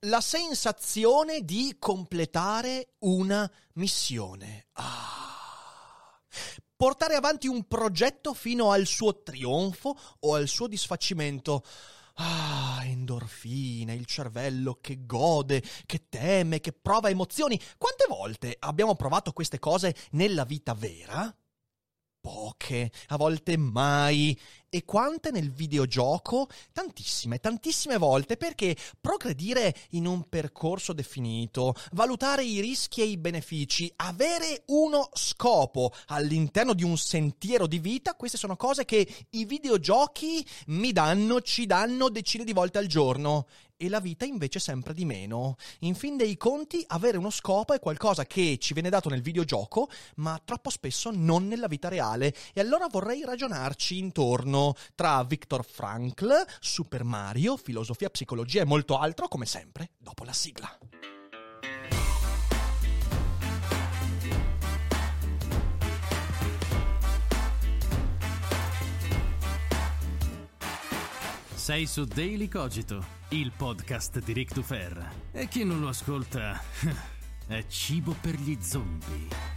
[0.00, 4.66] La sensazione di completare una missione.
[4.72, 6.20] Ah.
[6.76, 11.64] Portare avanti un progetto fino al suo trionfo o al suo disfacimento.
[12.16, 17.58] Ah, endorfine, il cervello che gode, che teme, che prova emozioni.
[17.78, 21.34] Quante volte abbiamo provato queste cose nella vita vera?
[22.20, 24.38] Poche, a volte mai.
[24.68, 26.48] E quante nel videogioco?
[26.72, 33.90] Tantissime, tantissime volte perché progredire in un percorso definito, valutare i rischi e i benefici,
[33.96, 40.44] avere uno scopo all'interno di un sentiero di vita, queste sono cose che i videogiochi
[40.66, 43.46] mi danno, ci danno decine di volte al giorno
[43.78, 45.56] e la vita invece sempre di meno.
[45.80, 49.88] In fin dei conti, avere uno scopo è qualcosa che ci viene dato nel videogioco,
[50.16, 52.34] ma troppo spesso non nella vita reale.
[52.54, 54.55] E allora vorrei ragionarci intorno
[54.94, 60.78] tra Viktor Frankl, Super Mario, filosofia, psicologia e molto altro, come sempre, dopo la sigla.
[71.66, 75.14] Sei su Daily Cogito, il podcast di Rick Dufer.
[75.32, 76.62] E chi non lo ascolta
[77.48, 79.55] è cibo per gli zombie.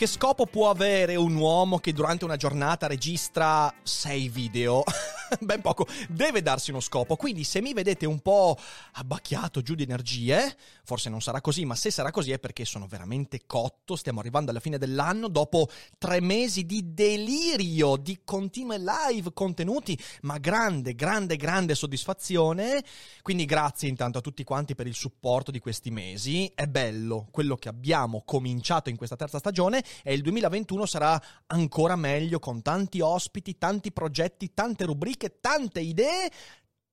[0.00, 4.82] Che scopo può avere un uomo che durante una giornata registra sei video?
[5.40, 7.16] ben poco, deve darsi uno scopo.
[7.16, 8.56] Quindi se mi vedete un po'
[8.92, 12.86] abbacchiato giù di energie, forse non sarà così, ma se sarà così è perché sono
[12.86, 13.96] veramente cotto.
[13.96, 15.68] Stiamo arrivando alla fine dell'anno dopo
[15.98, 22.82] tre mesi di delirio, di continue live contenuti, ma grande, grande, grande soddisfazione.
[23.22, 26.50] Quindi grazie intanto a tutti quanti per il supporto di questi mesi.
[26.54, 31.96] È bello quello che abbiamo cominciato in questa terza stagione e il 2021 sarà ancora
[31.96, 36.32] meglio con tanti ospiti, tanti progetti, tante rubriche che tante idee,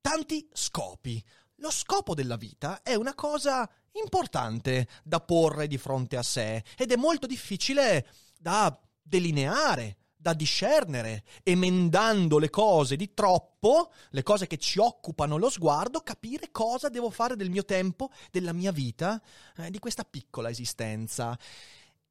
[0.02, 1.24] tanti scopi.
[1.60, 6.92] Lo scopo della vita è una cosa importante da porre di fronte a sé ed
[6.92, 8.06] è molto difficile
[8.38, 15.50] da delineare, da discernere, emendando le cose di troppo, le cose che ci occupano lo
[15.50, 19.22] sguardo, capire cosa devo fare del mio tempo, della mia vita,
[19.56, 21.40] eh, di questa piccola esistenza.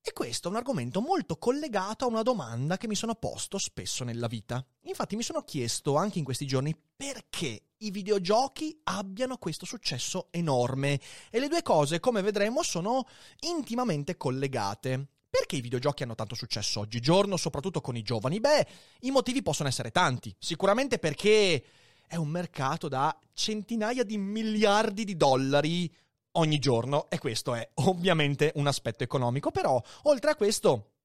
[0.09, 4.05] E questo è un argomento molto collegato a una domanda che mi sono posto spesso
[4.05, 4.65] nella vita.
[4.83, 11.01] Infatti mi sono chiesto anche in questi giorni perché i videogiochi abbiano questo successo enorme.
[11.29, 13.05] E le due cose, come vedremo, sono
[13.49, 15.09] intimamente collegate.
[15.29, 18.39] Perché i videogiochi hanno tanto successo oggigiorno, soprattutto con i giovani?
[18.39, 18.65] Beh,
[19.01, 20.33] i motivi possono essere tanti.
[20.39, 21.65] Sicuramente perché
[22.07, 25.93] è un mercato da centinaia di miliardi di dollari
[26.39, 30.96] ogni giorno e questo è ovviamente un aspetto economico, però oltre a questo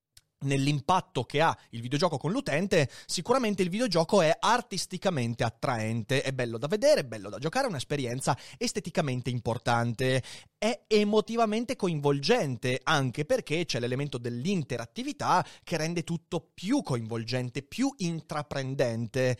[0.41, 6.57] nell'impatto che ha il videogioco con l'utente, sicuramente il videogioco è artisticamente attraente, è bello
[6.57, 10.23] da vedere, è bello da giocare, è un'esperienza esteticamente importante,
[10.57, 19.37] è emotivamente coinvolgente, anche perché c'è l'elemento dell'interattività che rende tutto più coinvolgente, più intraprendente.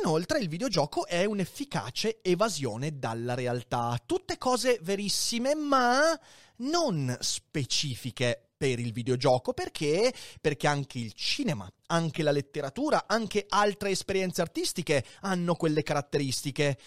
[0.00, 6.18] Inoltre il videogioco è un'efficace evasione dalla realtà, tutte cose verissime ma
[6.62, 10.12] non specifiche per il videogioco perché?
[10.40, 16.78] Perché anche il cinema, anche la letteratura, anche altre esperienze artistiche hanno quelle caratteristiche.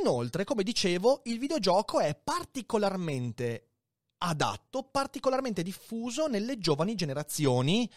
[0.00, 3.69] Inoltre, come dicevo, il videogioco è particolarmente
[4.22, 7.90] adatto, particolarmente diffuso nelle giovani generazioni.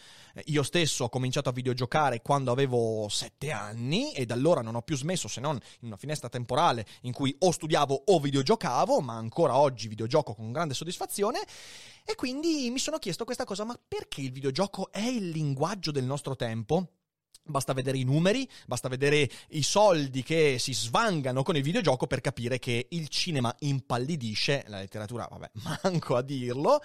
[0.45, 4.81] Io stesso ho cominciato a videogiocare quando avevo sette anni e da allora non ho
[4.81, 9.15] più smesso se non in una finestra temporale in cui o studiavo o videogiocavo, ma
[9.15, 11.39] ancora oggi videogioco con grande soddisfazione.
[12.05, 16.05] E quindi mi sono chiesto questa cosa, ma perché il videogioco è il linguaggio del
[16.05, 17.02] nostro tempo?
[17.45, 22.21] Basta vedere i numeri, basta vedere i soldi che si svangano con il videogioco per
[22.21, 25.51] capire che il cinema impallidisce, la letteratura, vabbè,
[25.83, 26.81] manco a dirlo.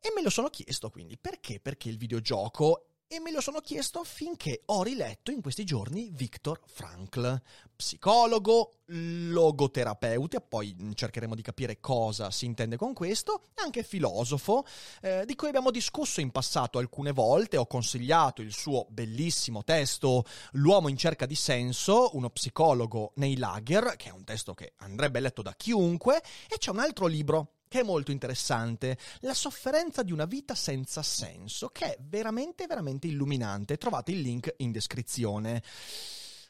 [0.00, 1.60] E me lo sono chiesto quindi, perché?
[1.60, 6.60] Perché il videogioco e me lo sono chiesto finché ho riletto in questi giorni Viktor
[6.66, 7.40] Frankl,
[7.74, 14.66] psicologo, logoterapeuta, poi cercheremo di capire cosa si intende con questo, anche filosofo,
[15.00, 20.24] eh, di cui abbiamo discusso in passato alcune volte, ho consigliato il suo bellissimo testo
[20.52, 25.20] L'uomo in cerca di senso, uno psicologo nei lager, che è un testo che andrebbe
[25.20, 30.12] letto da chiunque, e c'è un altro libro che è molto interessante, La sofferenza di
[30.12, 33.76] una vita senza senso, che è veramente, veramente illuminante.
[33.76, 35.62] Trovate il link in descrizione.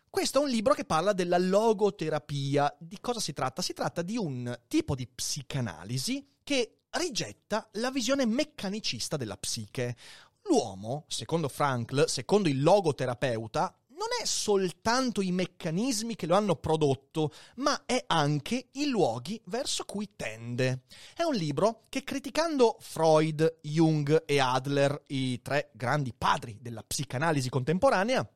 [0.09, 2.75] Questo è un libro che parla della logoterapia.
[2.79, 3.61] Di cosa si tratta?
[3.61, 9.97] Si tratta di un tipo di psicanalisi che rigetta la visione meccanicista della psiche.
[10.45, 17.33] L'uomo, secondo Frankl, secondo il logoterapeuta, non è soltanto i meccanismi che lo hanno prodotto,
[17.57, 20.83] ma è anche i luoghi verso cui tende.
[21.15, 27.49] È un libro che criticando Freud, Jung e Adler, i tre grandi padri della psicanalisi
[27.49, 28.27] contemporanea,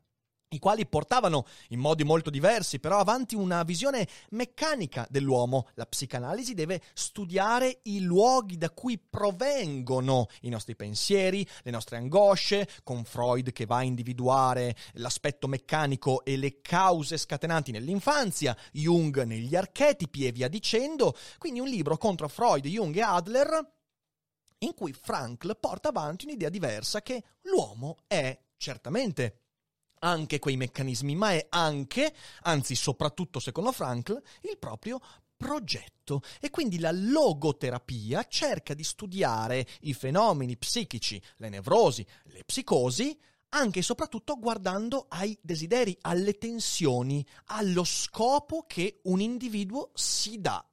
[0.53, 5.69] i quali portavano in modi molto diversi però avanti una visione meccanica dell'uomo.
[5.75, 12.69] La psicanalisi deve studiare i luoghi da cui provengono i nostri pensieri, le nostre angosce,
[12.83, 19.55] con Freud che va a individuare l'aspetto meccanico e le cause scatenanti nell'infanzia, Jung negli
[19.55, 21.17] archetipi e via dicendo.
[21.39, 23.71] Quindi un libro contro Freud, Jung e Adler
[24.63, 29.42] in cui Frankl porta avanti un'idea diversa che l'uomo è certamente
[30.05, 35.01] anche quei meccanismi, ma è anche, anzi soprattutto secondo Frankl, il proprio
[35.37, 36.23] progetto.
[36.41, 43.19] E quindi la logoterapia cerca di studiare i fenomeni psichici, le nevrosi, le psicosi,
[43.51, 50.65] anche e soprattutto guardando ai desideri, alle tensioni, allo scopo che un individuo si dà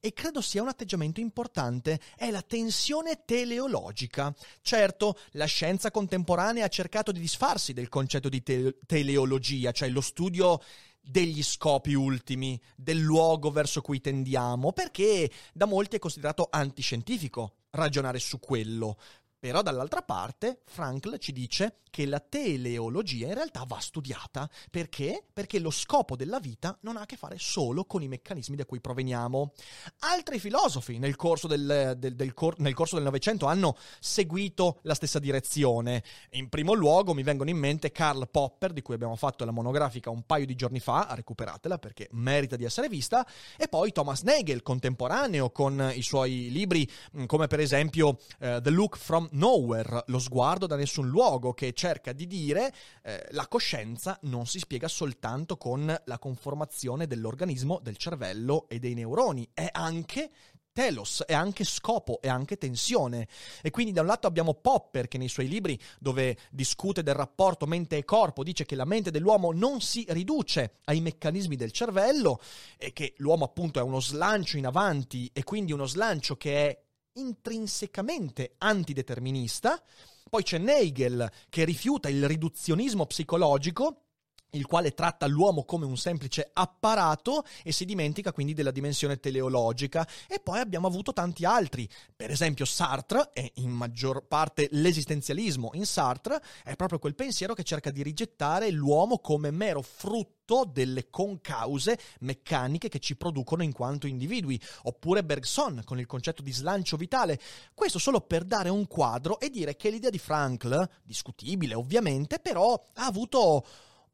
[0.00, 4.34] e credo sia un atteggiamento importante, è la tensione teleologica.
[4.62, 10.00] Certo, la scienza contemporanea ha cercato di disfarsi del concetto di te- teleologia, cioè lo
[10.00, 10.60] studio
[11.02, 18.18] degli scopi ultimi, del luogo verso cui tendiamo, perché da molti è considerato antiscientifico ragionare
[18.18, 18.98] su quello.
[19.40, 24.48] Però dall'altra parte Frankl ci dice che la teleologia in realtà va studiata.
[24.70, 25.24] Perché?
[25.32, 28.66] Perché lo scopo della vita non ha a che fare solo con i meccanismi da
[28.66, 29.54] cui proveniamo.
[30.00, 35.18] Altri filosofi nel corso del, del, del, nel corso del Novecento hanno seguito la stessa
[35.18, 36.04] direzione.
[36.32, 40.10] In primo luogo mi vengono in mente Karl Popper, di cui abbiamo fatto la monografica
[40.10, 43.26] un paio di giorni fa, recuperatela perché merita di essere vista,
[43.56, 46.88] e poi Thomas Nagel, contemporaneo, con i suoi libri
[47.24, 48.08] come per esempio
[48.40, 52.72] uh, The Look from nowhere, lo sguardo da nessun luogo, che cerca di dire
[53.02, 58.94] eh, la coscienza non si spiega soltanto con la conformazione dell'organismo, del cervello e dei
[58.94, 60.30] neuroni, è anche
[60.72, 63.28] telos, è anche scopo, è anche tensione.
[63.62, 67.66] E quindi da un lato abbiamo Popper che nei suoi libri dove discute del rapporto
[67.66, 72.40] mente e corpo dice che la mente dell'uomo non si riduce ai meccanismi del cervello
[72.76, 76.82] e che l'uomo appunto è uno slancio in avanti e quindi uno slancio che è
[77.20, 79.80] intrinsecamente antideterminista.
[80.28, 84.09] Poi c'è Nagel che rifiuta il riduzionismo psicologico
[84.50, 90.06] il quale tratta l'uomo come un semplice apparato e si dimentica quindi della dimensione teleologica.
[90.28, 95.86] E poi abbiamo avuto tanti altri, per esempio Sartre, e in maggior parte l'esistenzialismo in
[95.86, 101.98] Sartre, è proprio quel pensiero che cerca di rigettare l'uomo come mero frutto delle concause
[102.20, 107.38] meccaniche che ci producono in quanto individui, oppure Bergson con il concetto di slancio vitale.
[107.72, 112.72] Questo solo per dare un quadro e dire che l'idea di Frankl, discutibile ovviamente, però
[112.94, 113.64] ha avuto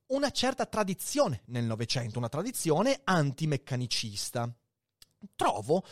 [0.08, 4.52] una certa tradizione nel Novecento, una tradizione antimeccanicista.
[5.34, 5.84] Trovo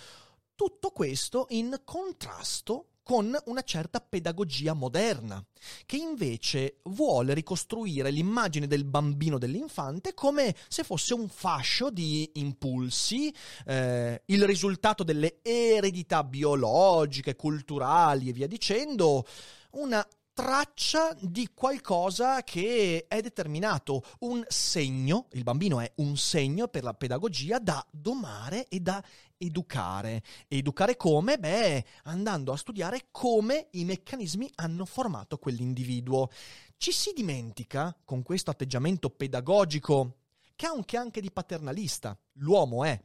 [0.55, 5.45] tutto questo in contrasto con una certa pedagogia moderna,
[5.85, 13.33] che invece vuole ricostruire l'immagine del bambino dell'infante come se fosse un fascio di impulsi,
[13.67, 19.27] eh, il risultato delle eredità biologiche, culturali e via dicendo,
[19.73, 26.83] una traccia di qualcosa che è determinato, un segno, il bambino è un segno per
[26.83, 29.03] la pedagogia da domare e da
[29.39, 30.23] educare.
[30.49, 31.39] Educare come?
[31.39, 36.29] Beh, andando a studiare come i meccanismi hanno formato quell'individuo.
[36.77, 40.17] Ci si dimentica, con questo atteggiamento pedagogico,
[40.57, 42.19] che ha un che anche di paternalista.
[42.39, 43.01] L'uomo è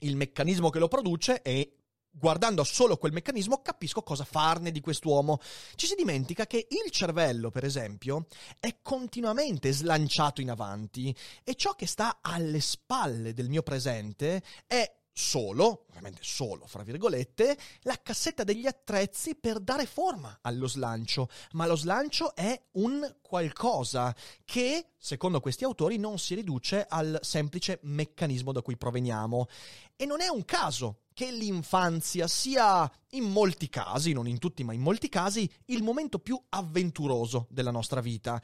[0.00, 1.81] il meccanismo che lo produce e
[2.12, 5.40] guardando solo quel meccanismo capisco cosa farne di quest'uomo.
[5.74, 8.26] Ci si dimentica che il cervello, per esempio,
[8.60, 15.00] è continuamente slanciato in avanti e ciò che sta alle spalle del mio presente è
[15.14, 21.66] solo, ovviamente solo, fra virgolette, la cassetta degli attrezzi per dare forma allo slancio, ma
[21.66, 24.14] lo slancio è un qualcosa
[24.44, 29.46] che, secondo questi autori, non si riduce al semplice meccanismo da cui proveniamo.
[29.96, 34.72] E non è un caso che l'infanzia sia, in molti casi, non in tutti, ma
[34.72, 38.40] in molti casi, il momento più avventuroso della nostra vita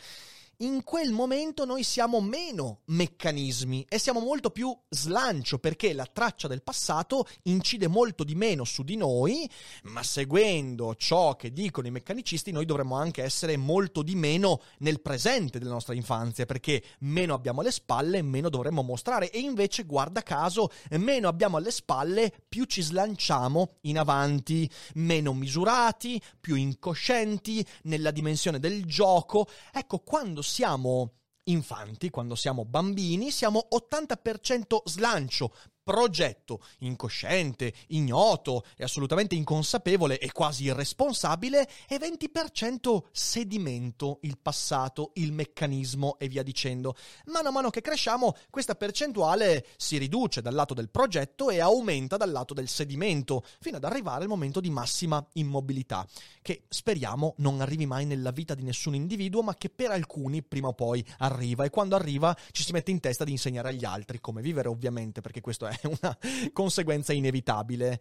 [0.61, 6.49] in quel momento noi siamo meno meccanismi e siamo molto più slancio perché la traccia
[6.49, 9.49] del passato incide molto di meno su di noi,
[9.85, 15.01] ma seguendo ciò che dicono i meccanicisti noi dovremmo anche essere molto di meno nel
[15.01, 20.23] presente della nostra infanzia perché meno abbiamo alle spalle, meno dovremmo mostrare e invece guarda
[20.23, 28.11] caso, meno abbiamo alle spalle, più ci slanciamo in avanti, meno misurati, più incoscienti nella
[28.11, 29.47] dimensione del gioco.
[29.73, 31.13] Ecco, quando siamo
[31.45, 35.55] infanti, quando siamo bambini, siamo 80% slancio,
[35.89, 45.33] progetto incosciente, ignoto e assolutamente inconsapevole e quasi irresponsabile e 20% sedimento, il passato, il
[45.33, 46.95] meccanismo e via dicendo.
[47.29, 52.19] Mano a mano che cresciamo questa percentuale si riduce dal lato del progetto e aumenta
[52.19, 56.07] dal lato del sedimento fino ad arrivare al momento di massima immobilità
[56.43, 60.69] che speriamo non arrivi mai nella vita di nessun individuo ma che per alcuni prima
[60.69, 64.21] o poi arriva e quando arriva ci si mette in testa di insegnare agli altri
[64.21, 66.19] come vivere ovviamente perché questo è una
[66.53, 68.01] conseguenza inevitabile.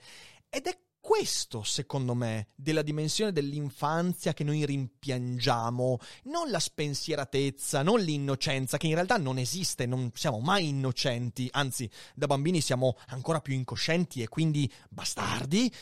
[0.50, 8.01] Ed è questo, secondo me, della dimensione dell'infanzia che noi rimpiangiamo, non la spensieratezza, non
[8.01, 13.39] l'innocenza, che in realtà non esiste, non siamo mai innocenti, anzi, da bambini siamo ancora
[13.39, 15.74] più incoscienti e quindi bastardi.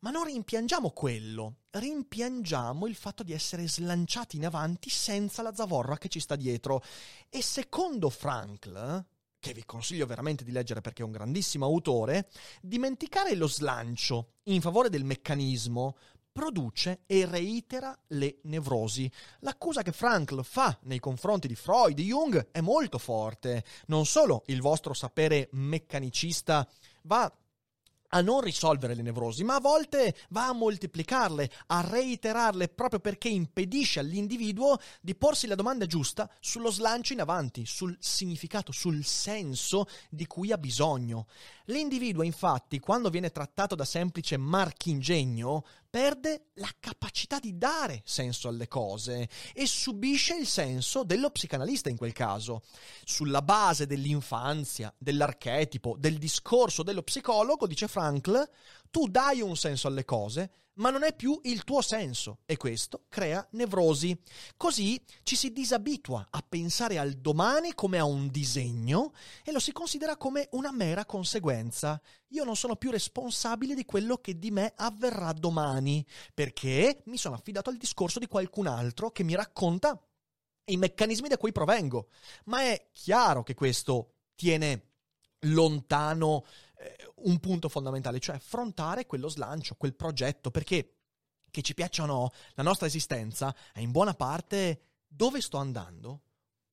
[0.00, 5.96] Ma non rimpiangiamo quello, rimpiangiamo il fatto di essere slanciati in avanti senza la zavorra
[5.96, 6.82] che ci sta dietro.
[7.30, 9.04] E secondo Frankl,
[9.46, 12.28] che vi consiglio veramente di leggere perché è un grandissimo autore,
[12.60, 15.96] dimenticare lo slancio in favore del meccanismo
[16.32, 19.08] produce e reitera le nevrosi.
[19.40, 23.64] L'accusa che Frankl fa nei confronti di Freud e Jung è molto forte.
[23.86, 26.68] Non solo il vostro sapere meccanicista
[27.02, 27.32] va
[28.16, 33.28] a non risolvere le nevrosi, ma a volte va a moltiplicarle, a reiterarle proprio perché
[33.28, 39.86] impedisce all'individuo di porsi la domanda giusta sullo slancio in avanti, sul significato, sul senso
[40.08, 41.26] di cui ha bisogno.
[41.66, 48.68] L'individuo, infatti, quando viene trattato da semplice marchingegno, perde la capacità di dare senso alle
[48.68, 52.62] cose e subisce il senso dello psicanalista in quel caso.
[53.04, 58.48] Sulla base dell'infanzia, dell'archetipo, del discorso dello psicologo, dice Frankl,
[58.96, 63.04] tu dai un senso alle cose, ma non è più il tuo senso e questo
[63.10, 64.18] crea nevrosi.
[64.56, 69.12] Così ci si disabitua a pensare al domani come a un disegno
[69.44, 72.00] e lo si considera come una mera conseguenza.
[72.28, 77.34] Io non sono più responsabile di quello che di me avverrà domani, perché mi sono
[77.34, 80.02] affidato al discorso di qualcun altro che mi racconta
[80.68, 82.08] i meccanismi da cui provengo.
[82.46, 84.92] Ma è chiaro che questo tiene
[85.40, 86.44] lontano
[86.78, 90.96] eh, un punto fondamentale, cioè affrontare quello slancio, quel progetto, perché
[91.50, 96.22] che ci piaccia o no, la nostra esistenza è in buona parte dove sto andando,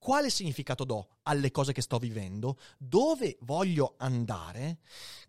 [0.03, 4.79] quale significato do alle cose che sto vivendo, dove voglio andare.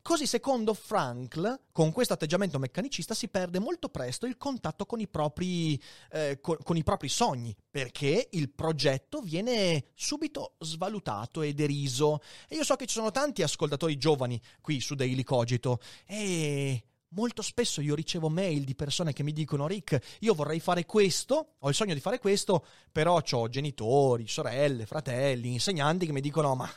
[0.03, 5.07] Così, secondo Frankl, con questo atteggiamento meccanicista si perde molto presto il contatto con i
[5.07, 12.21] propri, eh, con, con i propri sogni, perché il progetto viene subito svalutato e deriso.
[12.49, 16.83] E io so che ci sono tanti ascoltatori giovani qui su Daily Cogito e
[17.15, 21.55] Molto spesso io ricevo mail di persone che mi dicono Rick, io vorrei fare questo,
[21.59, 26.57] ho il sogno di fare questo, però ho genitori, sorelle, fratelli, insegnanti che mi dicono
[26.57, 26.69] ma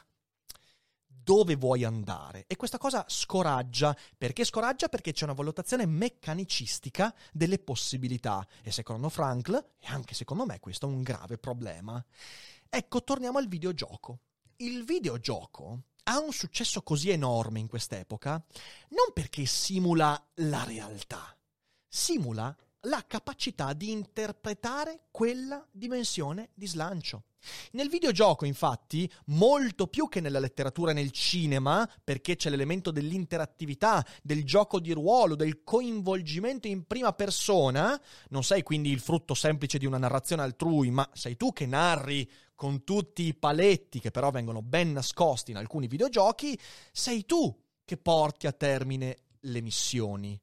[1.27, 2.45] dove vuoi andare?
[2.47, 3.93] E questa cosa scoraggia.
[4.17, 4.87] Perché scoraggia?
[4.87, 8.47] Perché c'è una valutazione meccanicistica delle possibilità.
[8.63, 12.01] E secondo Frankl, e anche secondo me, questo è un grave problema.
[12.69, 14.19] Ecco, torniamo al videogioco.
[14.57, 18.43] Il videogioco ha un successo così enorme in quest'epoca
[18.89, 21.35] non perché simula la realtà,
[21.87, 27.23] simula la capacità di interpretare quella dimensione di slancio.
[27.71, 34.05] Nel videogioco, infatti, molto più che nella letteratura e nel cinema, perché c'è l'elemento dell'interattività,
[34.23, 37.99] del gioco di ruolo, del coinvolgimento in prima persona,
[38.29, 42.29] non sei quindi il frutto semplice di una narrazione altrui, ma sei tu che narri
[42.55, 46.59] con tutti i paletti che però vengono ben nascosti in alcuni videogiochi,
[46.91, 50.39] sei tu che porti a termine le missioni.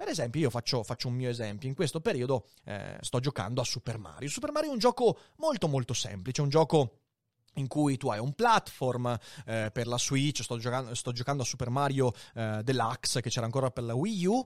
[0.00, 1.68] Per esempio, io faccio, faccio, un mio esempio.
[1.68, 4.30] In questo periodo eh, sto giocando a Super Mario.
[4.30, 7.00] Super Mario è un gioco molto molto semplice, un gioco
[7.56, 9.14] in cui tu hai un platform
[9.44, 13.44] eh, per la Switch, sto giocando, sto giocando a Super Mario eh, Deluxe che c'era
[13.44, 14.42] ancora per la Wii U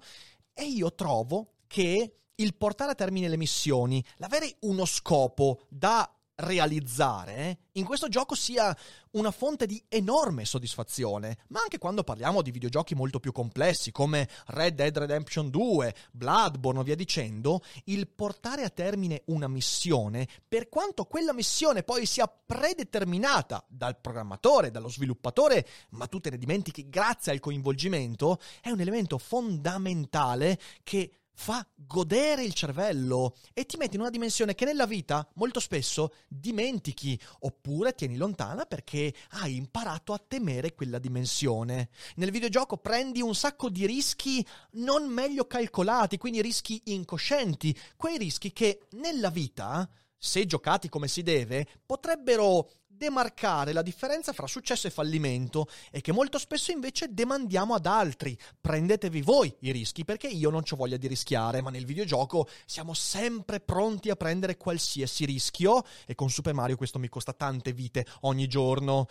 [0.52, 7.58] e io trovo che il portare a termine le missioni, l'avere uno scopo da realizzare
[7.72, 8.76] in questo gioco sia
[9.12, 14.28] una fonte di enorme soddisfazione, ma anche quando parliamo di videogiochi molto più complessi come
[14.46, 20.68] Red Dead Redemption 2, Bloodborne o via dicendo, il portare a termine una missione, per
[20.68, 26.88] quanto quella missione poi sia predeterminata dal programmatore, dallo sviluppatore, ma tu te ne dimentichi
[26.88, 33.96] grazie al coinvolgimento, è un elemento fondamentale che fa godere il cervello e ti mette
[33.96, 40.12] in una dimensione che nella vita molto spesso dimentichi oppure tieni lontana perché hai imparato
[40.12, 41.90] a temere quella dimensione.
[42.16, 48.52] Nel videogioco prendi un sacco di rischi non meglio calcolati, quindi rischi incoscienti, quei rischi
[48.52, 54.90] che nella vita se giocati come si deve, potrebbero demarcare la differenza fra successo e
[54.90, 58.38] fallimento e che molto spesso invece demandiamo ad altri.
[58.60, 62.94] Prendetevi voi i rischi perché io non ho voglia di rischiare, ma nel videogioco siamo
[62.94, 68.06] sempre pronti a prendere qualsiasi rischio e con Super Mario questo mi costa tante vite
[68.20, 69.06] ogni giorno.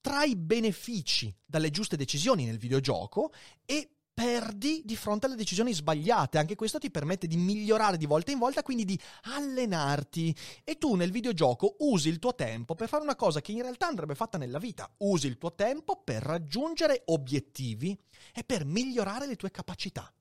[0.00, 3.32] Trai benefici dalle giuste decisioni nel videogioco
[3.64, 6.38] e perdi di fronte alle decisioni sbagliate.
[6.38, 10.34] Anche questo ti permette di migliorare di volta in volta, quindi di allenarti.
[10.64, 13.86] E tu nel videogioco usi il tuo tempo per fare una cosa che in realtà
[13.86, 14.90] andrebbe fatta nella vita.
[14.98, 17.98] Usi il tuo tempo per raggiungere obiettivi
[18.34, 20.12] e per migliorare le tue capacità.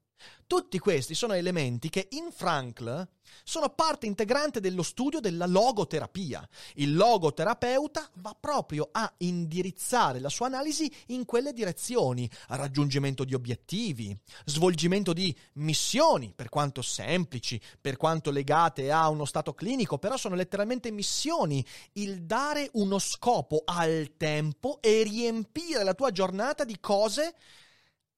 [0.51, 3.07] Tutti questi sono elementi che in Frankl
[3.43, 6.45] sono parte integrante dello studio della logoterapia.
[6.75, 14.13] Il logoterapeuta va proprio a indirizzare la sua analisi in quelle direzioni, raggiungimento di obiettivi,
[14.45, 20.35] svolgimento di missioni, per quanto semplici, per quanto legate a uno stato clinico, però sono
[20.35, 27.35] letteralmente missioni, il dare uno scopo al tempo e riempire la tua giornata di cose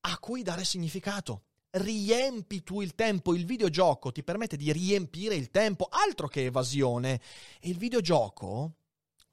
[0.02, 1.44] a cui dare significato
[1.74, 7.20] riempi tu il tempo, il videogioco ti permette di riempire il tempo, altro che evasione.
[7.60, 8.74] E il videogioco,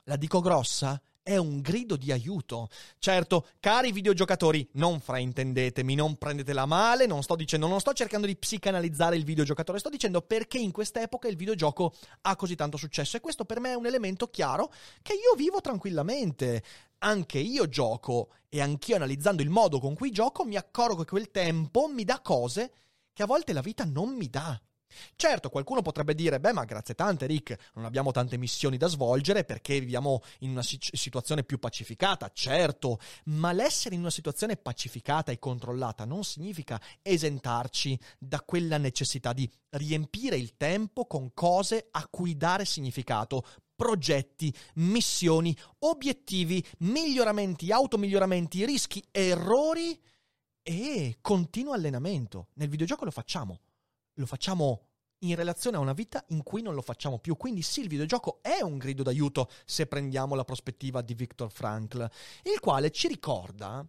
[0.04, 2.68] la dico grossa, è un grido di aiuto.
[2.98, 8.36] Certo, cari videogiocatori, non fraintendetemi, non prendetela male, non sto dicendo, non sto cercando di
[8.36, 13.20] psicanalizzare il videogiocatore, sto dicendo perché in quest'epoca il videogioco ha così tanto successo e
[13.20, 16.62] questo per me è un elemento chiaro che io vivo tranquillamente.
[17.02, 21.30] Anche io gioco e anch'io analizzando il modo con cui gioco mi accorgo che quel
[21.30, 22.72] tempo mi dà cose
[23.12, 24.60] che a volte la vita non mi dà.
[25.14, 29.44] Certo, qualcuno potrebbe dire, beh, ma grazie tante, Rick, non abbiamo tante missioni da svolgere
[29.44, 35.38] perché viviamo in una situazione più pacificata, certo, ma l'essere in una situazione pacificata e
[35.38, 42.36] controllata non significa esentarci da quella necessità di riempire il tempo con cose a cui
[42.36, 43.44] dare significato,
[43.80, 49.98] progetti, missioni, obiettivi, miglioramenti, automiglioramenti, rischi, errori
[50.60, 52.48] e continuo allenamento.
[52.56, 53.60] Nel videogioco lo facciamo
[54.20, 54.88] lo facciamo
[55.20, 57.38] in relazione a una vita in cui non lo facciamo più.
[57.38, 62.06] Quindi sì, il videogioco è un grido d'aiuto se prendiamo la prospettiva di Viktor Frankl,
[62.42, 63.86] il quale ci ricorda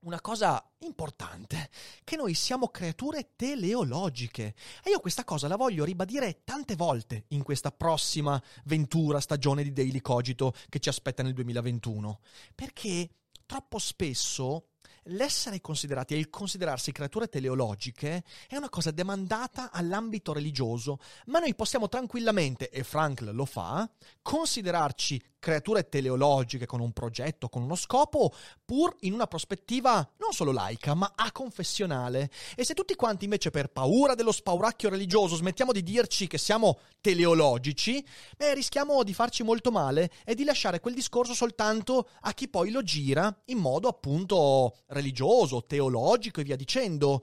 [0.00, 1.68] una cosa importante,
[2.04, 4.54] che noi siamo creature teleologiche.
[4.82, 9.72] E io questa cosa la voglio ribadire tante volte in questa prossima ventura stagione di
[9.72, 12.20] Daily Cogito che ci aspetta nel 2021,
[12.54, 13.10] perché
[13.44, 14.69] troppo spesso
[15.04, 21.54] l'essere considerati e il considerarsi creature teleologiche è una cosa demandata all'ambito religioso, ma noi
[21.54, 23.88] possiamo tranquillamente, e Frankl lo fa,
[24.22, 28.32] considerarci creature teleologiche con un progetto, con uno scopo,
[28.64, 32.30] pur in una prospettiva non solo laica, ma aconfessionale.
[32.54, 36.78] E se tutti quanti invece per paura dello spauracchio religioso smettiamo di dirci che siamo
[37.00, 38.04] teleologici,
[38.36, 42.70] beh, rischiamo di farci molto male e di lasciare quel discorso soltanto a chi poi
[42.70, 47.22] lo gira in modo appunto religioso, teologico e via dicendo.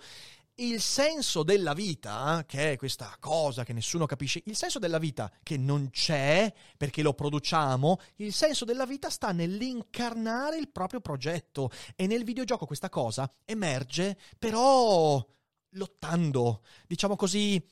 [0.59, 5.31] Il senso della vita, che è questa cosa che nessuno capisce, il senso della vita
[5.43, 11.69] che non c'è perché lo produciamo, il senso della vita sta nell'incarnare il proprio progetto.
[11.95, 15.23] E nel videogioco questa cosa emerge però
[15.71, 17.63] lottando, diciamo così,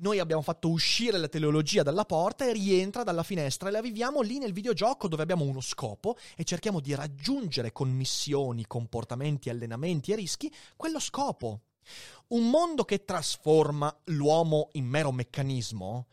[0.00, 4.20] noi abbiamo fatto uscire la teleologia dalla porta e rientra dalla finestra e la viviamo
[4.20, 10.12] lì nel videogioco dove abbiamo uno scopo e cerchiamo di raggiungere con missioni, comportamenti, allenamenti
[10.12, 11.62] e rischi quello scopo.
[12.28, 16.06] Un mondo che trasforma l'uomo in mero meccanismo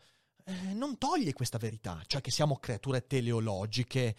[0.44, 4.16] eh, non toglie questa verità, cioè che siamo creature teleologiche.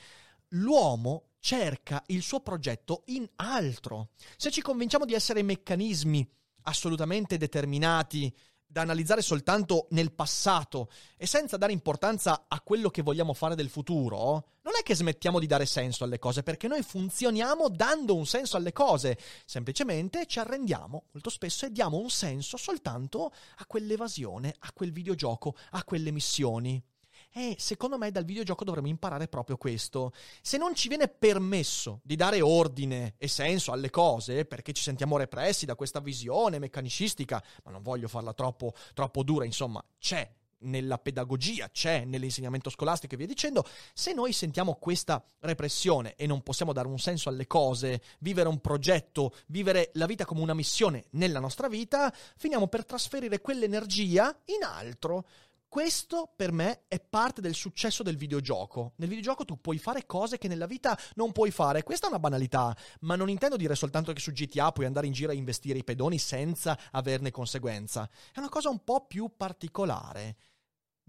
[0.50, 4.10] L'uomo cerca il suo progetto in altro.
[4.38, 6.30] Se ci convinciamo di essere meccanismi
[6.64, 8.34] assolutamente determinati
[8.68, 13.70] da analizzare soltanto nel passato e senza dare importanza a quello che vogliamo fare del
[13.70, 18.26] futuro, non è che smettiamo di dare senso alle cose, perché noi funzioniamo dando un
[18.26, 24.54] senso alle cose, semplicemente ci arrendiamo molto spesso e diamo un senso soltanto a quell'evasione,
[24.60, 26.84] a quel videogioco, a quelle missioni.
[27.32, 30.12] E secondo me dal videogioco dovremmo imparare proprio questo.
[30.42, 35.18] Se non ci viene permesso di dare ordine e senso alle cose, perché ci sentiamo
[35.18, 40.28] repressi da questa visione meccanicistica, ma non voglio farla troppo, troppo dura, insomma, c'è
[40.60, 43.64] nella pedagogia, c'è nell'insegnamento scolastico e via dicendo,
[43.94, 48.60] se noi sentiamo questa repressione e non possiamo dare un senso alle cose, vivere un
[48.60, 54.64] progetto, vivere la vita come una missione nella nostra vita, finiamo per trasferire quell'energia in
[54.64, 55.26] altro.
[55.70, 58.94] Questo per me è parte del successo del videogioco.
[58.98, 61.84] Nel videogioco tu puoi fare cose che nella vita non puoi fare.
[61.84, 65.14] Questa è una banalità, ma non intendo dire soltanto che su GTA puoi andare in
[65.14, 68.10] giro a investire i pedoni senza averne conseguenza.
[68.32, 70.38] È una cosa un po' più particolare.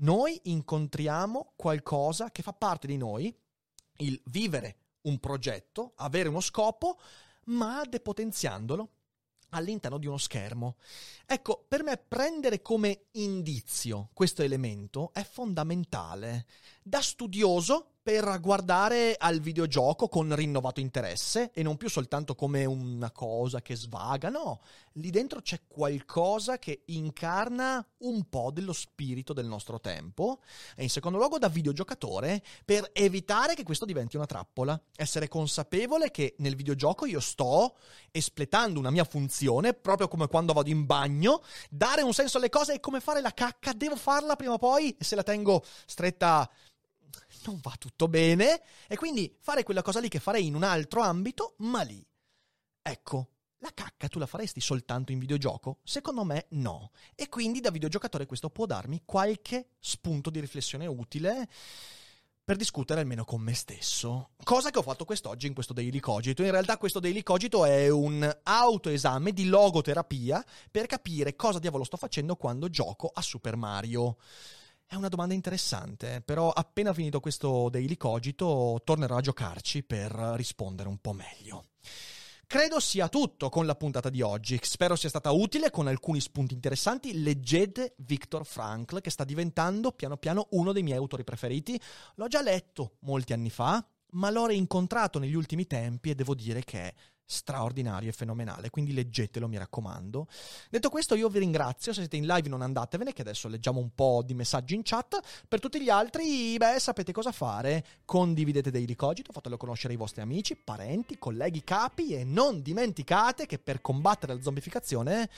[0.00, 3.34] Noi incontriamo qualcosa che fa parte di noi,
[3.98, 6.98] il vivere un progetto, avere uno scopo,
[7.44, 8.90] ma depotenziandolo
[9.50, 10.76] all'interno di uno schermo.
[11.26, 16.46] Ecco, per me prendere come indizio questo elemento è fondamentale.
[16.82, 23.10] Da studioso per guardare al videogioco con rinnovato interesse e non più soltanto come una
[23.10, 24.60] cosa che svaga, no,
[24.92, 30.40] lì dentro c'è qualcosa che incarna un po' dello spirito del nostro tempo
[30.74, 36.10] e in secondo luogo da videogiocatore per evitare che questo diventi una trappola, essere consapevole
[36.10, 37.76] che nel videogioco io sto
[38.10, 42.72] espletando una mia funzione proprio come quando vado in bagno, dare un senso alle cose
[42.72, 46.50] e come fare la cacca, devo farla prima o poi e se la tengo stretta
[47.44, 51.02] non va tutto bene e quindi fare quella cosa lì che farei in un altro
[51.02, 52.04] ambito, ma lì.
[52.82, 55.80] Ecco, la cacca tu la faresti soltanto in videogioco?
[55.82, 56.92] Secondo me no.
[57.14, 61.48] E quindi da videogiocatore questo può darmi qualche spunto di riflessione utile
[62.48, 64.30] per discutere almeno con me stesso.
[64.42, 66.42] Cosa che ho fatto quest'oggi in questo Daily Cogito.
[66.42, 71.98] In realtà questo Daily Cogito è un autoesame di logoterapia per capire cosa diavolo sto
[71.98, 74.16] facendo quando gioco a Super Mario.
[74.90, 80.88] È una domanda interessante, però appena finito questo Daily Cogito tornerò a giocarci per rispondere
[80.88, 81.66] un po' meglio.
[82.46, 84.58] Credo sia tutto con la puntata di oggi.
[84.62, 87.20] Spero sia stata utile con alcuni spunti interessanti.
[87.20, 91.78] Leggete Viktor Frankl, che sta diventando piano piano uno dei miei autori preferiti.
[92.14, 96.62] L'ho già letto molti anni fa, ma l'ho reincontrato negli ultimi tempi e devo dire
[96.64, 96.94] che è
[97.30, 100.26] straordinario e fenomenale, quindi leggetelo, mi raccomando.
[100.70, 103.90] Detto questo, io vi ringrazio, se siete in live non andatevene, che adesso leggiamo un
[103.94, 105.20] po' di messaggi in chat.
[105.46, 110.22] Per tutti gli altri, beh, sapete cosa fare, condividete Daily Cogito, fatelo conoscere ai vostri
[110.22, 115.28] amici, parenti, colleghi, capi e non dimenticate che per combattere la zombificazione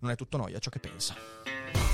[0.00, 1.93] non è tutto noia ciò che pensa.